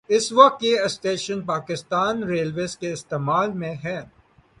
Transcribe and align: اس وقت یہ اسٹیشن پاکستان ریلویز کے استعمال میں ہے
اس 0.09 0.31
وقت 0.31 0.63
یہ 0.63 0.79
اسٹیشن 0.79 1.41
پاکستان 1.45 2.23
ریلویز 2.23 2.77
کے 2.77 2.91
استعمال 2.93 3.51
میں 3.51 3.73
ہے 3.83 3.99